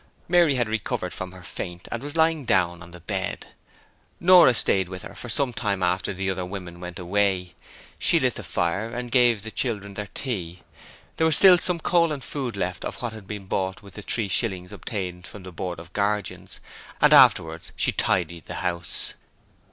Mary 0.27 0.55
had 0.55 0.67
recovered 0.67 1.13
from 1.13 1.31
her 1.31 1.43
faint 1.43 1.87
and 1.91 2.01
was 2.01 2.17
lying 2.17 2.43
down 2.43 2.81
on 2.81 2.89
the 2.89 2.99
bed. 3.01 3.45
Nora 4.19 4.55
stayed 4.55 4.89
with 4.89 5.03
her 5.03 5.13
for 5.13 5.29
some 5.29 5.53
time 5.53 5.83
after 5.83 6.11
the 6.11 6.27
other 6.27 6.43
women 6.43 6.79
went 6.79 6.97
away. 6.97 7.53
She 7.99 8.19
lit 8.19 8.33
the 8.33 8.41
fire 8.43 8.89
and 8.89 9.11
gave 9.11 9.43
the 9.43 9.51
children 9.51 9.93
their 9.93 10.09
tea 10.15 10.63
there 11.17 11.25
was 11.27 11.37
still 11.37 11.59
some 11.59 11.79
coal 11.79 12.11
and 12.11 12.23
food 12.23 12.57
left 12.57 12.83
of 12.83 13.03
what 13.03 13.13
had 13.13 13.27
been 13.27 13.45
bought 13.45 13.83
with 13.83 13.93
the 13.93 14.01
three 14.01 14.27
shillings 14.27 14.71
obtained 14.71 15.27
from 15.27 15.43
the 15.43 15.51
Board 15.51 15.77
of 15.79 15.93
Guardians 15.93 16.59
and 16.99 17.13
afterwards 17.13 17.71
she 17.75 17.91
tidied 17.91 18.45
the 18.45 18.55
house. 18.65 19.13